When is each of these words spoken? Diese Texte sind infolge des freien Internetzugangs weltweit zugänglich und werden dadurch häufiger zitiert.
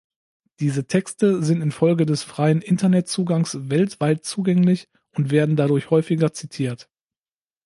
Diese 0.59 0.87
Texte 0.87 1.43
sind 1.43 1.61
infolge 1.61 2.07
des 2.07 2.23
freien 2.23 2.63
Internetzugangs 2.63 3.69
weltweit 3.69 4.25
zugänglich 4.25 4.89
und 5.11 5.29
werden 5.29 5.55
dadurch 5.55 5.91
häufiger 5.91 6.33
zitiert. 6.33 6.89